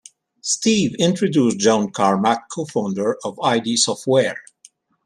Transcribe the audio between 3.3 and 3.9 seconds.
Id